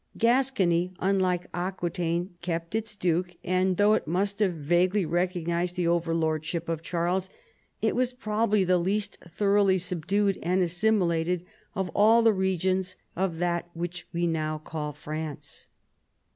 Gascony, 0.17 0.93
unlike 0.97 1.45
Aquitaine, 1.53 2.33
kept 2.41 2.73
its 2.73 2.95
duke, 2.95 3.35
and| 3.43 3.77
though 3.77 3.93
it 3.93 4.07
must 4.07 4.39
have 4.39 4.53
vaguely 4.55 5.05
recognized 5.05 5.75
the 5.75 5.87
over 5.87 6.15
lordship 6.15 6.67
of 6.67 6.81
Charles, 6.81 7.29
it 7.83 7.95
was 7.95 8.11
probably 8.11 8.63
the 8.63 8.79
least 8.79 9.19
thor 9.29 9.53
oughly 9.57 9.79
subdued 9.79 10.39
and 10.41 10.63
assimilated 10.63 11.45
of 11.75 11.91
all 11.93 12.23
the 12.23 12.33
regions 12.33 12.95
of 13.15 13.37
that 13.37 13.69
which 13.75 14.07
we 14.11 14.25
now 14.25 14.57
call 14.57 14.91
France. 14.91 15.67